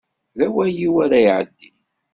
D 0.37 0.39
awal-iw 0.45 0.93
ara 1.05 1.17
iɛeddin 1.25 1.77